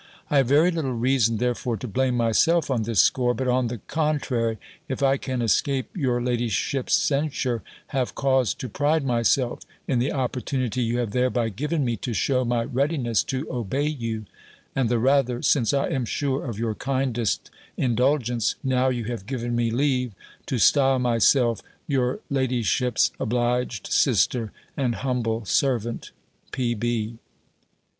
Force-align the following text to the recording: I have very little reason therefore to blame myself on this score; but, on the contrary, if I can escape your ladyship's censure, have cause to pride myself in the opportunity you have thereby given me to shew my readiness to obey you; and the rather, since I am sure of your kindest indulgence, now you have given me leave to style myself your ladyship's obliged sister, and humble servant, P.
I 0.31 0.37
have 0.37 0.47
very 0.47 0.71
little 0.71 0.93
reason 0.93 1.37
therefore 1.37 1.77
to 1.77 1.87
blame 1.87 2.17
myself 2.17 2.71
on 2.71 2.81
this 2.81 2.99
score; 3.01 3.35
but, 3.35 3.47
on 3.47 3.67
the 3.67 3.77
contrary, 3.77 4.57
if 4.89 5.03
I 5.03 5.17
can 5.17 5.43
escape 5.43 5.95
your 5.95 6.19
ladyship's 6.19 6.95
censure, 6.95 7.61
have 7.89 8.15
cause 8.15 8.55
to 8.55 8.67
pride 8.67 9.05
myself 9.05 9.59
in 9.87 9.99
the 9.99 10.11
opportunity 10.11 10.81
you 10.81 10.97
have 10.97 11.11
thereby 11.11 11.49
given 11.49 11.85
me 11.85 11.97
to 11.97 12.15
shew 12.15 12.43
my 12.45 12.63
readiness 12.63 13.23
to 13.25 13.47
obey 13.51 13.85
you; 13.85 14.25
and 14.75 14.89
the 14.89 14.97
rather, 14.97 15.43
since 15.43 15.71
I 15.71 15.89
am 15.89 16.05
sure 16.05 16.45
of 16.45 16.57
your 16.57 16.73
kindest 16.73 17.51
indulgence, 17.77 18.55
now 18.63 18.89
you 18.89 19.03
have 19.05 19.27
given 19.27 19.55
me 19.55 19.69
leave 19.69 20.13
to 20.47 20.57
style 20.57 20.97
myself 20.97 21.61
your 21.85 22.21
ladyship's 22.27 23.11
obliged 23.19 23.85
sister, 23.93 24.51
and 24.75 24.95
humble 24.95 25.45
servant, 25.45 26.09
P. 26.51 27.19